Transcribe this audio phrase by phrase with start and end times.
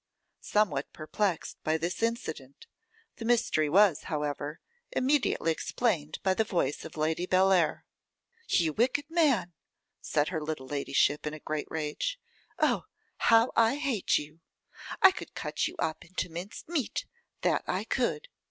[0.41, 2.65] Somewhat perplexed by this incident,
[3.17, 4.59] the mystery was, however,
[4.91, 7.85] immediately explained by the voice of Lady Bellair.
[8.47, 9.53] 'You wicked man,'
[10.01, 12.19] said her little ladyship, in a great rage.
[12.57, 12.85] 'Oh!
[13.17, 14.39] how I hate you!
[15.03, 17.05] I could cut you up into minced meat;
[17.41, 18.27] that I could.